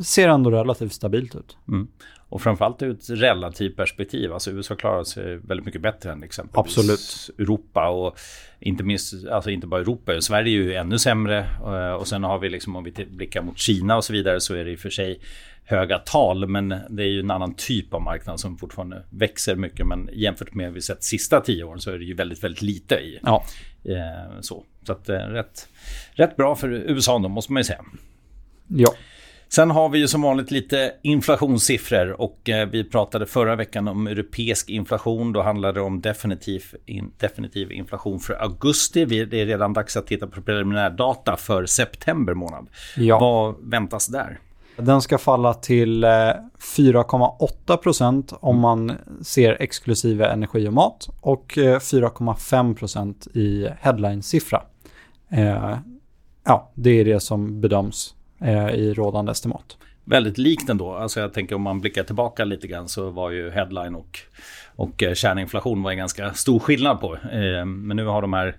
ser 0.04 0.30
ändå 0.30 0.52
relativt 0.52 0.94
stabilt 0.94 1.36
ut. 1.36 1.58
Mm. 1.68 1.88
Och 2.30 2.42
framförallt 2.42 2.82
ur 2.82 2.92
ett 2.92 3.10
relativt 3.10 3.76
perspektiv. 3.76 4.34
Alltså 4.34 4.52
USA 4.52 4.76
klarar 4.76 5.04
sig 5.04 5.38
väldigt 5.38 5.66
mycket 5.66 5.82
bättre 5.82 6.12
än 6.12 6.24
exempelvis 6.24 6.78
Absolut. 6.78 7.30
Europa. 7.40 7.90
Och 7.90 8.20
inte 8.60 8.84
minst, 8.84 9.28
alltså 9.28 9.50
inte 9.50 9.68
bara 9.68 9.82
Europa, 9.82 10.22
Sverige 10.22 10.60
är 10.60 10.64
ju 10.64 10.74
ännu 10.74 11.00
sämre. 11.00 11.40
Eh, 11.66 11.94
och 11.94 12.08
sen 12.08 12.24
har 12.24 12.40
vi 12.40 12.50
liksom, 12.50 12.76
om 12.76 12.84
vi 12.84 12.92
blickar 12.92 13.42
mot 13.42 13.58
Kina 13.58 13.98
och 13.98 14.04
så 14.04 14.14
vidare, 14.14 14.42
så 14.42 14.56
är 14.56 14.66
det 14.66 14.72
i 14.72 14.76
och 14.76 14.80
för 14.80 14.90
sig 14.90 15.20
höga 15.64 15.98
tal. 15.98 16.48
Men 16.48 16.70
det 16.90 17.04
är 17.04 17.08
ju 17.08 17.20
en 17.20 17.32
annan 17.32 17.54
typ 17.54 17.94
av 17.94 18.02
marknad 18.02 18.40
som 18.40 18.58
fortfarande 18.58 19.04
växer 19.10 19.56
mycket. 19.56 19.88
Men 19.88 20.10
jämfört 20.14 20.54
med 20.54 20.74
vi 20.74 20.82
sett 20.82 21.04
sista 21.04 21.42
tio 21.42 21.64
åren 21.64 21.80
så 21.82 21.92
är 21.92 21.98
det 21.98 22.06
ju 22.06 22.14
väldigt, 22.14 22.44
väldigt 22.44 22.62
lite 22.62 22.96
i. 22.96 23.20
Ja. 23.24 23.44
Eh, 23.84 24.42
så 24.42 24.66
så 24.84 24.92
att, 24.92 25.10
eh, 25.10 25.16
rätt, 25.16 25.68
rätt 26.12 26.36
bra 26.36 26.56
för 26.56 26.70
USA 26.70 27.20
då, 27.20 27.30
måste 27.30 27.54
man 27.54 27.60
ju 27.60 27.64
säga. 27.64 27.86
Ja. 28.68 28.94
Sen 29.54 29.72
har 29.72 29.90
vi 29.90 30.00
ju 30.00 30.08
som 30.08 30.22
vanligt 30.22 30.52
lite 30.52 30.94
inflationssiffror 31.02 32.22
och 32.22 32.50
eh, 32.50 32.70
vi 32.70 32.84
pratade 32.84 33.26
förra 33.26 33.56
veckan 33.56 33.88
om 33.88 34.08
europeisk 34.08 34.70
inflation. 34.70 35.34
Då 35.34 35.42
handlade 35.42 35.80
det 35.80 35.82
om 35.82 36.02
definitiv, 36.02 36.64
in, 36.86 37.12
definitiv 37.18 37.72
inflation 37.72 38.20
för 38.20 38.34
augusti. 38.34 39.06
det 39.06 39.42
är 39.42 39.46
redan 39.46 39.74
dags 39.74 39.98
att 39.98 40.08
titta 40.08 40.28
på 40.28 40.42
preliminärdata 40.42 41.38
för 41.38 41.66
september 41.66 42.34
månad. 42.34 42.68
Ja. 42.98 43.20
Vad 43.20 43.56
väntas 43.62 44.08
där? 44.08 44.40
Den 44.78 45.02
ska 45.02 45.18
falla 45.18 45.54
till 45.54 46.06
4,8 46.06 47.50
eh, 47.70 47.76
procent 47.78 48.34
om 48.40 48.60
man 48.60 48.92
ser 49.22 49.58
exklusive 49.60 50.26
energi 50.26 50.68
och 50.68 50.74
mat 50.74 51.10
och 51.22 51.54
4,5 51.56 52.70
eh, 52.70 52.76
procent 52.76 53.28
i 53.34 53.68
headline-siffra. 53.80 54.64
Ja, 56.44 56.72
det 56.76 56.90
är 56.90 57.06
det 57.06 57.20
som 57.20 57.62
bedöms 57.62 58.16
i 58.74 58.94
rådande 58.94 59.32
estimat. 59.32 59.78
Väldigt 60.04 60.38
likt 60.38 60.70
ändå. 60.70 60.94
Alltså 60.94 61.20
jag 61.20 61.34
tänker 61.34 61.56
om 61.56 61.62
man 61.62 61.82
blickar 61.82 62.04
tillbaka 62.04 62.46
lite 62.46 62.68
grann 62.68 62.88
så 62.88 63.10
var 63.10 63.32
ju 63.32 63.50
headline 63.50 63.96
och, 63.96 64.20
och 64.76 65.04
eh, 65.04 65.14
kärninflation 65.14 65.84
var 65.84 65.92
en 65.92 65.98
ganska 65.98 66.34
stor 66.34 66.60
skillnad 66.60 67.00
på. 67.00 67.16
Eh, 67.16 67.66
men 67.66 67.98
nu 67.98 68.06
har 68.06 68.22
de 68.22 68.34
här 68.34 68.56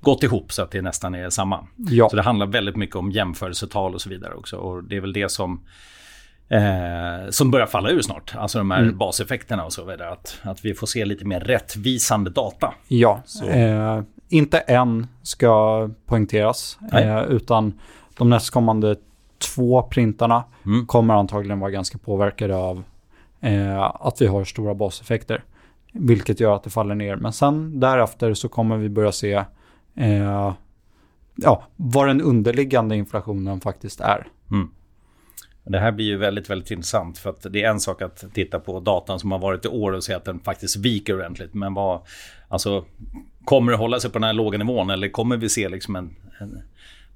gått 0.00 0.22
ihop 0.22 0.52
så 0.52 0.62
att 0.62 0.70
det 0.70 0.82
nästan 0.82 1.14
är 1.14 1.30
samma. 1.30 1.66
Ja. 1.76 2.08
Så 2.08 2.16
det 2.16 2.22
handlar 2.22 2.46
väldigt 2.46 2.76
mycket 2.76 2.96
om 2.96 3.10
jämförelsetal 3.10 3.94
och 3.94 4.00
så 4.00 4.10
vidare 4.10 4.34
också. 4.34 4.56
Och 4.56 4.84
det 4.84 4.96
är 4.96 5.00
väl 5.00 5.12
det 5.12 5.30
som 5.30 5.60
Eh, 6.52 7.30
som 7.30 7.50
börjar 7.50 7.66
falla 7.66 7.90
ur 7.90 8.02
snart. 8.02 8.34
Alltså 8.36 8.58
de 8.58 8.70
här 8.70 8.82
mm. 8.82 8.98
baseffekterna 8.98 9.64
och 9.64 9.72
så 9.72 9.84
vidare. 9.84 10.12
Att, 10.12 10.38
att 10.42 10.64
vi 10.64 10.74
får 10.74 10.86
se 10.86 11.04
lite 11.04 11.24
mer 11.24 11.40
rättvisande 11.40 12.30
data. 12.30 12.74
Ja, 12.88 13.22
eh, 13.48 14.02
inte 14.28 14.58
än 14.58 15.06
ska 15.22 15.88
poängteras. 16.06 16.78
Eh, 16.92 17.22
utan 17.22 17.80
de 18.18 18.30
nästkommande 18.30 18.96
två 19.40 19.82
printarna 19.82 20.44
mm. 20.66 20.86
kommer 20.86 21.14
antagligen 21.14 21.60
vara 21.60 21.70
ganska 21.70 21.98
påverkade 21.98 22.56
av 22.56 22.82
eh, 23.40 23.80
att 23.80 24.20
vi 24.20 24.26
har 24.26 24.44
stora 24.44 24.74
baseffekter. 24.74 25.44
Vilket 25.92 26.40
gör 26.40 26.56
att 26.56 26.62
det 26.62 26.70
faller 26.70 26.94
ner. 26.94 27.16
Men 27.16 27.32
sen 27.32 27.80
därefter 27.80 28.34
så 28.34 28.48
kommer 28.48 28.76
vi 28.76 28.88
börja 28.88 29.12
se 29.12 29.44
eh, 29.94 30.54
ja, 31.36 31.64
vad 31.76 32.06
den 32.06 32.20
underliggande 32.20 32.96
inflationen 32.96 33.60
faktiskt 33.60 34.00
är. 34.00 34.28
Mm. 34.50 34.70
Det 35.64 35.78
här 35.78 35.92
blir 35.92 36.06
ju 36.06 36.16
väldigt, 36.16 36.50
väldigt 36.50 36.70
intressant 36.70 37.18
för 37.18 37.30
att 37.30 37.46
det 37.50 37.62
är 37.62 37.70
en 37.70 37.80
sak 37.80 38.02
att 38.02 38.24
titta 38.34 38.60
på 38.60 38.80
datan 38.80 39.20
som 39.20 39.32
har 39.32 39.38
varit 39.38 39.64
i 39.64 39.68
år 39.68 39.92
och 39.92 40.04
se 40.04 40.14
att 40.14 40.24
den 40.24 40.40
faktiskt 40.40 40.76
viker 40.76 41.14
ordentligt. 41.14 41.54
Men 41.54 41.74
vad, 41.74 42.00
alltså, 42.48 42.84
kommer 43.44 43.72
det 43.72 43.78
hålla 43.78 44.00
sig 44.00 44.10
på 44.10 44.18
den 44.18 44.26
här 44.26 44.32
låga 44.32 44.58
nivån 44.58 44.90
eller 44.90 45.08
kommer 45.08 45.36
vi 45.36 45.48
se 45.48 45.68
liksom 45.68 45.96
en, 45.96 46.16
en 46.40 46.62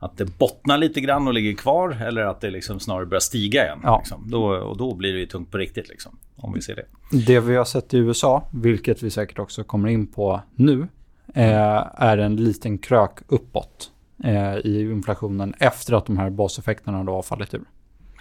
att 0.05 0.17
det 0.17 0.39
bottnar 0.39 0.79
lite 0.79 1.01
grann 1.01 1.29
och 1.29 1.35
ligger 1.35 1.55
kvar 1.55 2.03
eller 2.03 2.23
att 2.23 2.41
det 2.41 2.51
liksom 2.51 2.81
snarare 2.81 3.07
börjar 3.07 3.21
stiga 3.21 3.65
igen. 3.65 3.79
Ja. 3.83 3.99
Liksom. 3.99 4.31
Då, 4.31 4.45
och 4.45 4.77
då 4.77 4.95
blir 4.95 5.13
det 5.13 5.19
ju 5.19 5.27
tungt 5.27 5.51
på 5.51 5.59
riktigt 5.59 5.89
liksom, 5.89 6.19
om 6.37 6.53
vi 6.53 6.63
ser 6.63 6.75
det. 6.75 6.87
Det 7.27 7.41
vi 7.41 7.57
har 7.57 7.65
sett 7.65 7.95
i 7.95 7.99
USA, 7.99 8.49
vilket 8.53 9.03
vi 9.03 9.11
säkert 9.11 9.39
också 9.39 9.65
kommer 9.65 9.89
in 9.89 10.07
på 10.07 10.41
nu, 10.55 10.89
eh, 11.35 12.03
är 12.03 12.19
en 12.19 12.37
liten 12.37 12.79
krök 12.79 13.19
uppåt 13.29 13.91
eh, 14.25 14.57
i 14.57 14.81
inflationen 14.81 15.55
efter 15.59 15.95
att 15.95 16.07
de 16.07 16.19
här 16.19 16.31
baseffekterna 16.31 17.05
då 17.05 17.13
har 17.13 17.23
fallit 17.23 17.55
ur. 17.55 17.65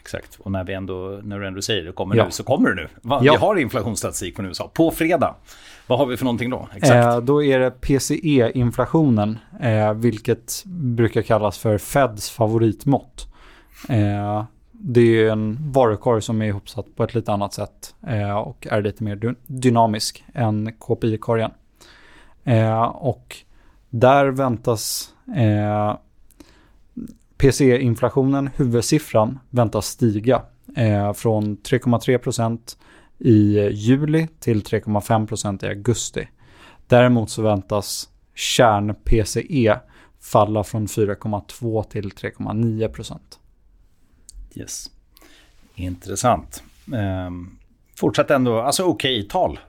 Exakt, 0.04 0.40
och 0.40 0.52
när, 0.52 0.64
vi 0.64 0.74
ändå, 0.74 1.20
när 1.24 1.40
du 1.40 1.48
ändå 1.48 1.62
säger 1.62 1.84
det 1.84 1.92
kommer 1.92 2.16
ja. 2.16 2.26
nu 2.26 2.32
så 2.32 2.44
kommer 2.44 2.70
det 2.70 2.76
nu. 2.76 2.88
Va? 3.02 3.22
Ja. 3.24 3.34
Vi 3.34 3.38
har 3.38 3.56
inflationsstatistik 3.56 4.36
från 4.36 4.46
USA 4.46 4.72
på 4.74 4.92
fredag. 4.92 5.36
Vad 5.88 6.00
har 6.00 6.06
vi 6.06 6.18
för 6.18 6.26
någonting 6.26 6.50
då? 6.50 6.68
Exakt. 6.76 6.94
Eh, 6.94 7.18
då 7.18 7.44
är 7.44 7.60
det 7.60 7.72
PCE-inflationen, 7.72 9.40
eh, 9.62 9.94
vilket 9.94 10.64
brukar 10.66 11.22
kallas 11.22 11.58
för 11.58 11.78
Feds 11.78 12.30
favoritmått. 12.30 13.28
Eh, 13.90 14.44
det 14.72 15.02
är 15.02 15.32
en 15.32 15.72
varukorg 15.72 16.22
som 16.22 16.42
är 16.42 16.46
ihopsatt 16.46 16.86
på 16.96 17.04
ett 17.04 17.16
lite 17.16 17.32
annat 17.32 17.54
sätt 17.54 17.96
eh, 18.08 18.38
och 18.38 18.68
är 18.70 18.82
lite 18.82 19.04
mer 19.04 19.36
dynamisk 19.48 20.24
än 20.34 20.74
KPI-korgen. 20.74 21.52
Eh, 22.44 22.84
och 22.84 23.36
där 23.90 24.28
väntas 24.28 25.14
eh, 25.36 25.96
PCE-inflationen, 27.44 28.50
huvudsiffran, 28.56 29.40
väntas 29.50 29.88
stiga 29.88 30.42
eh, 30.76 31.14
från 31.14 31.58
3,3% 31.58 32.78
i 33.20 33.60
juli 33.72 34.28
till 34.40 34.64
3,5% 34.64 35.66
i 35.66 35.68
augusti. 35.68 36.28
Däremot 36.88 37.30
så 37.30 37.42
väntas 37.42 38.10
kärn-PCE 38.36 39.80
falla 40.22 40.64
från 40.64 40.88
4,2 40.88 41.84
till 41.84 42.10
3,9% 42.12 43.20
Yes. 44.56 44.92
Intressant. 45.76 46.64
Eh, 46.94 47.32
fortsatt 47.96 48.32
ändå, 48.32 48.60
alltså 48.60 48.84
okej 48.84 49.20
okay, 49.20 49.30
tal 49.30 49.60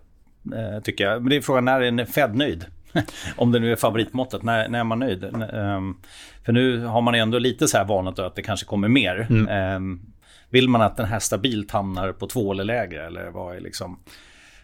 eh, 0.55 0.83
tycker 0.83 1.05
jag. 1.05 1.23
Men 1.23 1.31
det 1.31 1.37
är 1.37 1.41
frågan 1.41 1.65
när 1.65 1.81
är 1.81 2.01
en 2.01 2.07
Fed 2.07 2.37
nöjd? 2.37 2.67
Om 3.37 3.53
det 3.53 3.59
nu 3.59 3.73
är 3.73 3.77
favoritmåttet, 3.77 4.43
när, 4.43 4.69
när 4.69 4.79
är 4.79 4.85
man 4.85 4.99
nöjd? 4.99 5.25
Um, 5.25 5.97
för 6.45 6.53
nu 6.53 6.85
har 6.85 7.01
man 7.01 7.15
ändå 7.15 7.39
lite 7.39 7.69
så 7.69 7.77
här 7.77 7.85
varnat 7.85 8.19
att 8.19 8.35
det 8.35 8.43
kanske 8.43 8.67
kommer 8.67 8.89
mer. 8.89 9.27
Mm. 9.31 9.77
Um, 9.77 10.01
vill 10.51 10.69
man 10.69 10.83
att 10.83 10.97
den 10.97 11.07
här 11.07 11.19
stabilt 11.19 11.71
hamnar 11.71 12.13
på 12.13 12.27
två 12.27 12.53
eller 12.53 12.65
lägre? 12.65 13.07
Eller 13.07 13.31
vad 13.31 13.57
är 13.57 13.61
liksom... 13.61 13.99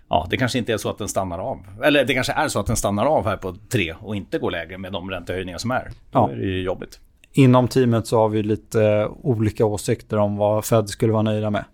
Ja, 0.08 0.26
det 0.30 0.36
kanske 0.36 0.58
inte 0.58 0.72
är 0.72 0.76
så 0.76 0.90
att 0.90 0.98
den 0.98 1.08
stannar 1.08 1.38
av. 1.38 1.58
Eller 1.82 2.04
det 2.04 2.14
kanske 2.14 2.32
är 2.32 2.48
så 2.48 2.60
att 2.60 2.66
den 2.66 2.76
stannar 2.76 3.06
av 3.06 3.24
här 3.24 3.36
på 3.36 3.56
tre 3.68 3.94
och 4.00 4.16
inte 4.16 4.38
går 4.38 4.50
lägre 4.50 4.78
med 4.78 4.92
de 4.92 5.10
räntehöjningar 5.10 5.58
som 5.58 5.70
är. 5.70 5.84
Då 5.84 6.18
ja. 6.18 6.30
är 6.30 6.36
det 6.36 6.46
ju 6.46 6.62
jobbigt. 6.62 7.00
Inom 7.32 7.68
teamet 7.68 8.06
så 8.06 8.18
har 8.18 8.28
vi 8.28 8.42
lite 8.42 9.08
olika 9.22 9.66
åsikter 9.66 10.16
om 10.16 10.36
vad 10.36 10.64
Fed 10.64 10.88
skulle 10.88 11.12
vara 11.12 11.22
nöjda 11.22 11.50
med. 11.50 11.64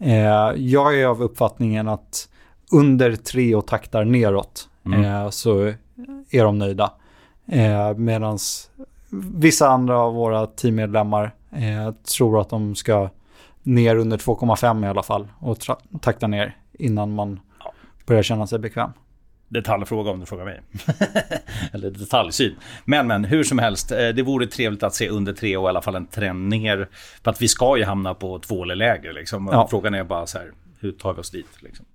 Eh, 0.00 0.52
jag 0.56 1.00
är 1.00 1.06
av 1.06 1.22
uppfattningen 1.22 1.88
att 1.88 2.28
under 2.72 3.16
tre 3.16 3.54
och 3.54 3.66
taktar 3.66 4.04
neråt 4.04 4.68
mm. 4.86 5.04
eh, 5.04 5.30
så 5.30 5.72
är 6.30 6.44
de 6.44 6.58
nöjda. 6.58 6.92
Eh, 7.46 7.94
Medan 7.94 8.38
vissa 9.34 9.68
andra 9.68 9.98
av 9.98 10.14
våra 10.14 10.46
teammedlemmar 10.46 11.34
eh, 11.50 11.94
tror 12.16 12.40
att 12.40 12.50
de 12.50 12.74
ska 12.74 13.10
ner 13.62 13.96
under 13.96 14.18
2,5 14.18 14.86
i 14.86 14.88
alla 14.88 15.02
fall 15.02 15.28
och 15.38 15.58
takta 16.00 16.26
ner 16.26 16.56
innan 16.72 17.14
man 17.14 17.40
börjar 18.06 18.22
känna 18.22 18.46
sig 18.46 18.58
bekväm. 18.58 18.90
Detaljfråga 19.48 20.10
om 20.10 20.20
du 20.20 20.26
frågar 20.26 20.44
mig. 20.44 20.60
Eller 21.72 21.90
detaljsyn. 21.90 22.56
Men, 22.84 23.06
men 23.06 23.24
hur 23.24 23.44
som 23.44 23.58
helst, 23.58 23.92
eh, 23.92 24.08
det 24.08 24.22
vore 24.22 24.46
trevligt 24.46 24.82
att 24.82 24.94
se 24.94 25.08
under 25.08 25.32
tre 25.32 25.56
och 25.56 25.66
i 25.66 25.68
alla 25.68 25.82
fall 25.82 25.94
en 25.94 26.06
trend 26.06 26.48
ner. 26.48 26.88
För 27.24 27.30
att 27.30 27.42
vi 27.42 27.48
ska 27.48 27.76
ju 27.76 27.84
hamna 27.84 28.14
på 28.14 28.38
två 28.38 28.62
eller 28.62 28.76
lägre. 28.76 29.12
Liksom. 29.12 29.48
Ja. 29.52 29.66
Frågan 29.70 29.94
är 29.94 30.04
bara 30.04 30.26
så 30.26 30.38
här, 30.38 30.52
hur 30.80 30.92
tar 30.92 31.14
vi 31.14 31.20
oss 31.20 31.30
dit? 31.30 31.62
Liksom? 31.62 31.86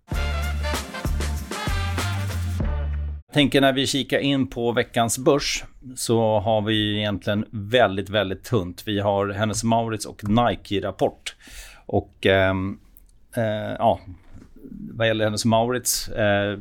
Tänker 3.33 3.61
när 3.61 3.73
vi 3.73 3.87
kikar 3.87 4.19
in 4.19 4.47
på 4.47 4.71
veckans 4.71 5.17
börs 5.17 5.63
så 5.95 6.39
har 6.39 6.61
vi 6.61 6.97
egentligen 6.97 7.45
väldigt, 7.49 8.09
väldigt 8.09 8.43
tunt. 8.43 8.83
Vi 8.85 8.99
har 8.99 9.29
Hennes 9.29 9.63
Maurits 9.63 10.05
och 10.05 10.21
Nike-rapport. 10.23 11.35
Och 11.85 12.25
eh, 12.25 12.53
eh, 13.35 13.75
ja, 13.79 13.99
vad 14.71 15.07
gäller 15.07 15.25
Hennes 15.25 15.45
Maurits 15.45 16.09
eh, 16.09 16.59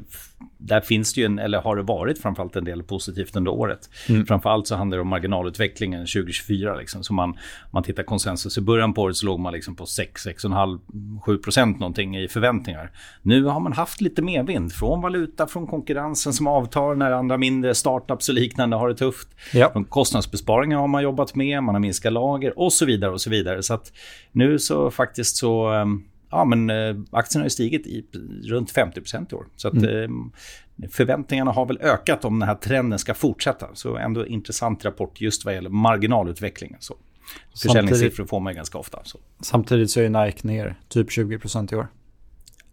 där 0.58 0.80
finns 0.80 1.14
det 1.14 1.20
ju 1.20 1.24
en, 1.24 1.38
eller 1.38 1.60
har 1.60 1.76
det 1.76 1.82
varit 1.82 2.18
framförallt 2.18 2.56
en 2.56 2.64
del 2.64 2.82
positivt 2.82 3.36
under 3.36 3.50
året. 3.50 3.90
Mm. 4.08 4.26
Framförallt 4.26 4.66
så 4.66 4.76
handlar 4.76 4.96
det 4.96 5.02
om 5.02 5.08
marginalutvecklingen 5.08 6.00
2024. 6.00 6.76
Liksom. 6.76 7.04
Så 7.04 7.12
man, 7.12 7.38
man 7.70 7.82
tittar 7.82 8.02
konsensus 8.02 8.58
i 8.58 8.60
början 8.60 8.94
på 8.94 9.02
året 9.02 9.16
så 9.16 9.26
låg 9.26 9.40
man 9.40 9.52
liksom 9.52 9.76
på 9.76 9.86
6, 9.86 10.26
6,5, 10.26 11.20
7 11.20 11.38
procent 11.38 11.78
någonting 11.80 12.16
i 12.16 12.28
förväntningar. 12.28 12.90
Nu 13.22 13.44
har 13.44 13.60
man 13.60 13.72
haft 13.72 14.00
lite 14.00 14.22
medvind 14.22 14.72
från 14.72 15.02
valuta, 15.02 15.46
från 15.46 15.66
konkurrensen 15.66 16.32
som 16.32 16.46
avtar 16.46 16.94
när 16.94 17.10
andra 17.10 17.36
mindre 17.36 17.74
startups 17.74 18.28
och 18.28 18.34
liknande 18.34 18.76
har 18.76 18.88
det 18.88 18.96
tufft. 18.96 19.28
Ja. 19.52 19.70
Från 19.72 19.84
kostnadsbesparingar 19.84 20.78
har 20.78 20.88
man 20.88 21.02
jobbat 21.02 21.34
med, 21.34 21.62
man 21.62 21.74
har 21.74 21.80
minskat 21.80 22.12
lager 22.12 22.58
och 22.58 22.72
så 22.72 22.84
vidare 22.84 23.10
och 23.10 23.20
så 23.20 23.30
vidare. 23.30 23.62
Så 23.62 23.74
att 23.74 23.92
nu 24.32 24.58
så 24.58 24.90
faktiskt 24.90 25.36
så 25.36 25.68
ehm, 25.68 26.04
ja, 26.30 26.44
men 26.44 26.70
eh, 26.70 26.96
aktien 27.10 27.42
har 27.42 27.48
stigit 27.48 27.86
i 27.86 28.04
runt 28.44 28.70
50 28.70 29.00
i 29.30 29.34
år. 29.34 29.46
Så 29.56 29.68
att, 29.68 29.74
mm. 29.74 30.32
eh, 30.82 30.88
förväntningarna 30.88 31.52
har 31.52 31.66
väl 31.66 31.78
ökat 31.80 32.24
om 32.24 32.38
den 32.38 32.48
här 32.48 32.54
trenden 32.54 32.98
ska 32.98 33.14
fortsätta. 33.14 33.68
Så 33.74 33.96
ändå 33.96 34.26
intressant 34.26 34.84
rapport 34.84 35.20
just 35.20 35.44
vad 35.44 35.54
gäller 35.54 35.70
marginalutvecklingen. 35.70 36.78
Så. 36.80 36.96
Försäljningssiffror 37.62 38.26
får 38.26 38.40
man 38.40 38.54
ganska 38.54 38.78
ofta. 38.78 39.00
Så. 39.04 39.18
Samtidigt 39.40 39.90
så 39.90 40.00
är 40.00 40.08
Nike 40.08 40.46
ner 40.46 40.74
typ 40.88 41.08
20% 41.08 41.74
i 41.74 41.76
år. 41.76 41.88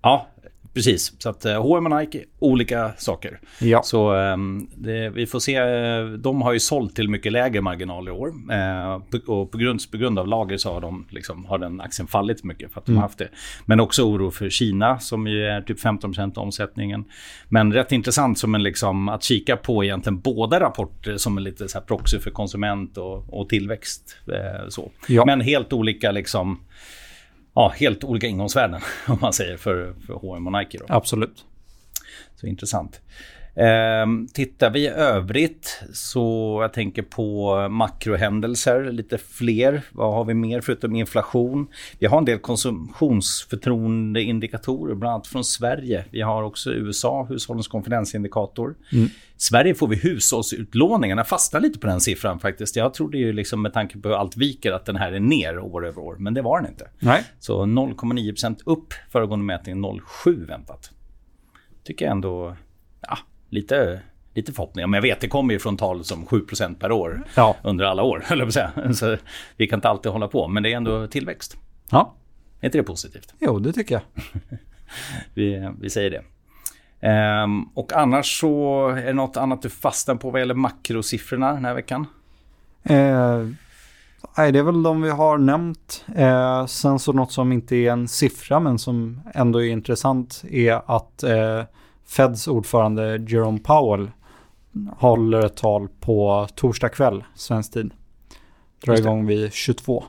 Ja, 0.01 0.27
Precis, 0.73 1.13
så 1.21 1.29
att 1.29 1.43
H&M 1.43 1.85
och 1.85 1.99
Nike, 1.99 2.23
olika 2.39 2.91
saker. 2.97 3.39
Ja. 3.59 3.83
Så 3.83 4.13
um, 4.13 4.69
det, 4.75 5.09
vi 5.09 5.25
får 5.25 5.39
se. 5.39 5.55
Eh, 5.55 6.05
de 6.05 6.41
har 6.41 6.53
ju 6.53 6.59
sålt 6.59 6.95
till 6.95 7.09
mycket 7.09 7.31
lägre 7.31 7.61
marginal 7.61 8.07
i 8.07 8.11
år. 8.11 8.27
Uh, 8.27 9.29
och 9.29 9.51
på 9.51 9.57
grund, 9.57 9.91
på 9.91 9.97
grund 9.97 10.19
av 10.19 10.27
lager 10.27 10.57
så 10.57 10.73
har, 10.73 10.81
de, 10.81 11.05
liksom, 11.09 11.45
har 11.45 11.57
den 11.57 11.81
aktien 11.81 12.07
fallit 12.07 12.43
mycket 12.43 12.73
för 12.73 12.81
att 12.81 12.87
mm. 12.87 12.95
de 12.95 12.97
har 12.97 13.07
haft 13.07 13.17
det. 13.17 13.29
Men 13.65 13.79
också 13.79 14.03
oro 14.03 14.31
för 14.31 14.49
Kina 14.49 14.99
som 14.99 15.27
ju 15.27 15.45
är 15.45 15.61
typ 15.61 15.79
15% 15.79 16.37
av 16.37 16.43
omsättningen. 16.43 17.05
Men 17.49 17.73
rätt 17.73 17.91
intressant 17.91 18.39
som 18.39 18.55
en 18.55 18.63
liksom, 18.63 19.09
att 19.09 19.23
kika 19.23 19.57
på 19.57 19.83
egentligen 19.83 20.19
båda 20.19 20.59
rapporter 20.59 21.17
som 21.17 21.37
en 21.37 21.43
lite 21.43 21.67
så 21.67 21.81
proxy 21.81 22.19
för 22.19 22.31
konsument 22.31 22.97
och, 22.97 23.33
och 23.33 23.49
tillväxt. 23.49 24.17
Så. 24.69 24.91
Ja. 25.07 25.25
Men 25.25 25.41
helt 25.41 25.73
olika 25.73 26.11
liksom 26.11 26.59
ja, 27.53 27.73
helt 27.75 28.03
olika 28.03 28.27
ingångsvärden 28.27 28.81
om 29.07 29.17
man 29.21 29.33
säger 29.33 29.57
för, 29.57 29.93
för 30.07 30.13
H&M 30.13 30.47
och 30.47 30.53
Nike. 30.53 30.77
Då. 30.77 30.85
Absolut. 30.87 31.45
Så 32.35 32.47
intressant. 32.47 33.01
Eh, 33.55 34.05
tittar 34.33 34.69
vi 34.69 34.79
i 34.79 34.87
övrigt 34.87 35.83
så 35.93 36.57
jag 36.61 36.73
tänker 36.73 37.01
på 37.01 37.55
makrohändelser, 37.69 38.91
lite 38.91 39.17
fler. 39.17 39.81
Vad 39.91 40.13
har 40.13 40.25
vi 40.25 40.33
mer 40.33 40.61
förutom 40.61 40.95
inflation? 40.95 41.67
Vi 41.99 42.07
har 42.07 42.17
en 42.17 42.25
del 42.25 42.39
konsumtionsförtroendeindikatorer, 42.39 44.95
bland 44.95 45.13
annat 45.13 45.27
från 45.27 45.43
Sverige. 45.43 46.05
Vi 46.09 46.21
har 46.21 46.43
också 46.43 46.71
USA, 46.71 47.25
hushållens 47.29 47.67
konfidensindikator. 47.67 48.75
Mm. 48.91 49.09
Sverige 49.37 49.75
får 49.75 49.87
vi 49.87 49.95
hushållsutlåningarna, 49.95 51.23
fastnar 51.23 51.61
lite 51.61 51.79
på 51.79 51.87
den 51.87 52.01
siffran 52.01 52.39
faktiskt. 52.39 52.75
Jag 52.75 52.93
trodde 52.93 53.17
ju 53.17 53.33
liksom 53.33 53.61
med 53.61 53.73
tanke 53.73 53.99
på 53.99 54.09
hur 54.09 54.15
allt 54.15 54.37
viker 54.37 54.71
att 54.71 54.85
den 54.85 54.95
här 54.95 55.11
är 55.11 55.19
ner 55.19 55.59
år 55.59 55.87
över 55.87 56.01
år, 56.01 56.15
men 56.19 56.33
det 56.33 56.41
var 56.41 56.61
den 56.61 56.71
inte. 56.71 56.89
Nej. 56.99 57.23
Så 57.39 57.65
0,9% 57.65 58.57
upp, 58.65 58.93
föregående 59.11 59.45
mätning 59.45 59.85
0,7 59.85 60.47
väntat. 60.47 60.91
Tycker 61.83 62.05
jag 62.05 62.11
ändå, 62.11 62.55
ja, 63.01 63.17
lite, 63.53 63.99
lite 64.33 64.53
förhoppningar. 64.53 64.87
Men 64.87 64.97
jag 64.97 65.01
vet, 65.01 65.21
det 65.21 65.27
kommer 65.27 65.53
ju 65.53 65.59
från 65.59 65.77
tal 65.77 66.03
som 66.03 66.25
7% 66.25 66.75
per 66.75 66.91
år 66.91 67.23
ja. 67.35 67.55
under 67.63 67.85
alla 67.85 68.03
år, 68.03 68.23
höll 68.25 68.39
jag 68.39 68.47
på 68.47 68.51
säga. 68.51 68.93
Så 68.93 69.17
vi 69.57 69.67
kan 69.67 69.77
inte 69.77 69.89
alltid 69.89 70.11
hålla 70.11 70.27
på, 70.27 70.47
men 70.47 70.63
det 70.63 70.73
är 70.73 70.77
ändå 70.77 71.07
tillväxt. 71.07 71.57
Ja. 71.89 72.13
Är 72.59 72.65
inte 72.65 72.77
det 72.77 72.83
positivt? 72.83 73.33
Jo, 73.39 73.59
det 73.59 73.73
tycker 73.73 73.95
jag. 73.95 74.03
vi, 75.33 75.71
vi 75.81 75.89
säger 75.89 76.09
det. 76.09 76.23
Um, 77.43 77.69
och 77.73 77.93
annars 77.93 78.39
så 78.39 78.87
är 78.89 79.05
det 79.05 79.13
något 79.13 79.37
annat 79.37 79.61
du 79.61 79.69
fastnar 79.69 80.15
på 80.15 80.29
vad 80.29 80.41
gäller 80.41 80.53
makrosiffrorna 80.53 81.53
den 81.53 81.65
här 81.65 81.73
veckan? 81.73 82.07
Eh, 82.83 83.47
nej, 84.37 84.51
det 84.51 84.59
är 84.59 84.63
väl 84.63 84.83
de 84.83 85.01
vi 85.01 85.09
har 85.09 85.37
nämnt. 85.37 86.05
Eh, 86.15 86.65
sen 86.65 86.99
så 86.99 87.13
något 87.13 87.31
som 87.31 87.51
inte 87.51 87.75
är 87.75 87.91
en 87.91 88.07
siffra 88.07 88.59
men 88.59 88.79
som 88.79 89.21
ändå 89.33 89.63
är 89.63 89.69
intressant 89.69 90.43
är 90.49 90.95
att 90.95 91.23
eh, 91.23 91.63
Feds 92.05 92.47
ordförande 92.47 93.17
Jerome 93.17 93.59
Powell 93.59 94.11
håller 94.97 95.45
ett 95.45 95.57
tal 95.57 95.87
på 95.99 96.47
torsdag 96.55 96.89
kväll, 96.89 97.23
svensk 97.35 97.73
tid. 97.73 97.91
Drar 98.85 98.97
igång 98.97 99.27
vid 99.27 99.53
22. 99.53 100.03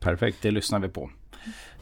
Perfekt, 0.00 0.38
det 0.42 0.50
lyssnar 0.50 0.78
vi 0.78 0.88
på. 0.88 1.10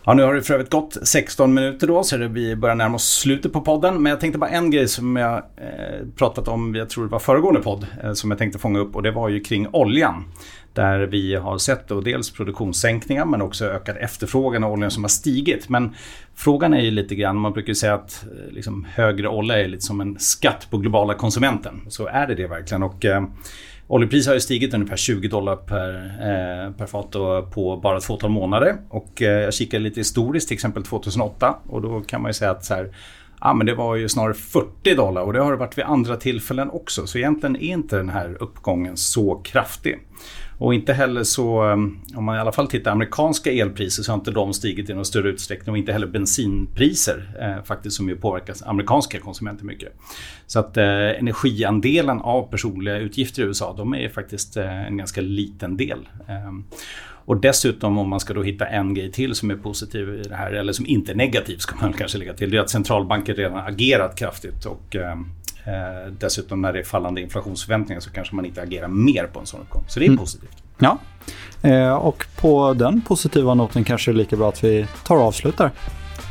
Ja, 0.04 0.14
nu 0.14 0.23
har 0.23 0.35
det 0.35 0.42
för 0.42 0.54
övrigt 0.54 0.71
gått 0.71 0.97
16 1.02 1.54
minuter 1.54 1.87
då, 1.87 2.02
så 2.04 2.16
vi 2.16 2.56
börjar 2.56 2.75
närma 2.75 2.94
oss 2.94 3.18
slutet 3.18 3.52
på 3.52 3.61
podden. 3.61 4.02
Men 4.02 4.11
jag 4.11 4.21
tänkte 4.21 4.38
bara 4.38 4.50
en 4.50 4.71
grej 4.71 4.88
som 4.88 5.16
jag 5.16 5.37
eh, 5.37 6.06
pratat 6.16 6.49
om, 6.49 6.75
jag 6.75 6.90
tror 6.90 7.04
det 7.04 7.11
var 7.11 7.18
föregående 7.18 7.61
podd, 7.61 7.87
eh, 8.02 8.12
som 8.12 8.30
jag 8.30 8.38
tänkte 8.38 8.59
fånga 8.59 8.78
upp 8.78 8.97
och 8.97 9.02
det 9.02 9.11
var 9.11 9.28
ju 9.28 9.40
kring 9.40 9.68
oljan. 9.73 10.25
Där 10.73 10.99
vi 10.99 11.35
har 11.35 11.59
sett 11.59 11.88
då 11.88 12.00
dels 12.00 12.30
produktionssänkningar 12.30 13.25
men 13.25 13.42
också 13.42 13.64
ökad 13.64 13.97
efterfrågan 13.97 14.64
av 14.64 14.73
oljan 14.73 14.90
som 14.90 15.04
har 15.04 15.09
stigit. 15.09 15.68
Men 15.68 15.94
frågan 16.35 16.75
är 16.75 16.80
ju 16.80 16.90
lite 16.90 17.14
grann, 17.14 17.37
man 17.37 17.52
brukar 17.52 17.68
ju 17.68 17.75
säga 17.75 17.94
att 17.94 18.25
eh, 18.25 18.52
liksom, 18.52 18.87
högre 18.94 19.28
olja 19.28 19.59
är 19.59 19.68
lite 19.68 19.82
som 19.82 20.00
en 20.00 20.18
skatt 20.18 20.66
på 20.71 20.78
globala 20.78 21.14
konsumenten. 21.14 21.80
Så 21.88 22.06
är 22.06 22.26
det 22.26 22.35
det 22.35 22.47
verkligen? 22.47 22.82
Och, 22.82 23.04
eh, 23.04 23.23
Oljepriset 23.87 24.27
har 24.27 24.35
ju 24.35 24.41
stigit 24.41 24.75
ungefär 24.75 24.97
20 24.97 25.29
dollar 25.29 25.57
per, 25.57 25.95
eh, 26.05 26.73
per 26.73 26.87
fat 26.87 27.11
på 27.51 27.81
bara 27.83 27.97
ett 27.97 28.05
fåtal 28.05 28.31
månader. 28.31 28.77
Och 28.89 29.23
eh, 29.23 29.41
jag 29.41 29.55
kikade 29.55 29.85
lite 29.85 30.01
historiskt, 30.01 30.49
till 30.49 30.55
exempel 30.55 30.83
2008. 30.83 31.57
Och 31.69 31.83
då 31.83 32.01
kan 32.01 32.23
man 32.23 32.29
ju 32.29 32.33
säga 32.33 32.51
att 32.51 32.65
så 32.65 32.75
här, 32.75 32.91
ja, 33.42 33.54
men 33.54 33.66
det 33.66 33.75
var 33.75 33.96
ju 33.96 34.08
snarare 34.08 34.34
40 34.34 34.94
dollar 34.94 35.22
och 35.22 35.32
det 35.32 35.40
har 35.40 35.50
det 35.50 35.56
varit 35.56 35.78
vid 35.78 35.84
andra 35.84 36.16
tillfällen 36.16 36.70
också. 36.70 37.06
Så 37.06 37.18
egentligen 37.18 37.56
är 37.56 37.61
inte 37.61 37.96
den 37.96 38.08
här 38.08 38.37
uppgången 38.40 38.96
så 38.96 39.34
kraftig. 39.34 39.99
Och 40.58 40.75
inte 40.75 40.92
heller 40.92 41.22
så, 41.22 41.62
ehm, 41.62 41.99
om 42.14 42.25
man 42.25 42.37
i 42.37 42.38
alla 42.38 42.52
fall 42.52 42.66
tittar 42.66 42.90
amerikanska 42.90 43.52
elpriser 43.52 44.02
så 44.02 44.12
har 44.12 44.18
inte 44.18 44.30
de 44.30 44.52
stigit 44.54 44.90
i 44.90 44.94
någon 44.94 45.04
större 45.04 45.28
utsträckning 45.28 45.72
och 45.72 45.78
inte 45.78 45.92
heller 45.92 46.06
bensinpriser 46.06 47.31
eh, 47.40 47.64
faktiskt 47.64 47.96
som 47.96 48.09
ju 48.09 48.16
påverkar 48.16 48.57
amerikanska 48.66 49.20
konsumenter 49.20 49.64
mycket. 49.64 49.92
Så 50.46 50.59
att 50.59 50.76
eh, 50.76 50.85
energiandelen 50.85 52.20
av 52.20 52.50
personliga 52.50 52.96
utgifter 52.96 53.42
i 53.42 53.46
USA 53.46 53.74
de 53.76 53.94
är 53.94 54.09
faktiskt 54.09 54.57
eh, 54.57 54.87
en 54.87 54.96
ganska 54.96 55.20
liten 55.20 55.76
del. 55.76 56.09
Ehm, 56.28 56.64
Eh, 57.22 57.28
och 57.28 57.40
dessutom 57.40 57.98
om 57.98 58.08
man 58.08 58.20
ska 58.20 58.35
då 58.35 58.42
hitta 58.42 58.66
en 58.66 58.94
grej 58.94 59.12
till 59.12 59.35
som 59.35 59.50
är 59.50 59.56
positiv 59.56 60.08
i 60.08 60.22
det 60.28 60.35
här, 60.35 60.52
eller 60.52 60.72
som 60.72 60.87
inte 60.87 61.12
är 61.12 61.16
negativ 61.16 61.56
ska 61.56 61.76
man 61.76 61.92
kanske 61.98 62.18
lägga 62.18 62.35
till, 62.35 62.50
det 62.50 62.56
är 62.56 62.61
att 62.61 62.70
centralbanker 62.70 63.35
redan 63.35 63.58
agerat 63.58 64.16
kraftigt 64.16 64.66
och 64.66 64.96
ehm, 64.96 65.26
Eh, 65.64 66.12
dessutom 66.18 66.62
när 66.62 66.72
det 66.72 66.78
är 66.78 66.85
fallande 66.85 67.20
inflationsförväntningar 67.20 68.00
så 68.00 68.11
kanske 68.11 68.35
man 68.35 68.44
inte 68.44 68.62
agerar 68.62 68.88
mer 68.88 69.26
på 69.26 69.40
en 69.40 69.46
sån 69.46 69.61
uppgång. 69.61 69.85
Så 69.88 69.98
det 69.98 70.04
är 70.04 70.08
mm. 70.08 70.18
positivt. 70.18 70.62
Ja, 70.78 70.98
eh, 71.62 71.94
och 71.94 72.26
på 72.37 72.74
den 72.74 73.00
positiva 73.00 73.54
noten 73.54 73.85
kanske 73.85 74.11
det 74.11 74.14
är 74.14 74.18
lika 74.18 74.37
bra 74.37 74.48
att 74.48 74.64
vi 74.64 74.87
tar 75.04 75.16
och 75.16 75.22
avslutar. 75.22 75.70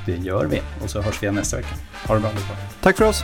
Det 0.05 0.15
gör 0.15 0.45
vi 0.45 0.61
och 0.83 0.89
så 0.89 1.01
hörs 1.01 1.21
vi 1.21 1.25
igen 1.25 1.35
nästa 1.35 1.57
vecka. 1.57 1.75
Ha 2.07 2.15
det 2.15 2.21
bra 2.21 2.31
Tack 2.81 2.97
för 2.97 3.05
oss. 3.05 3.23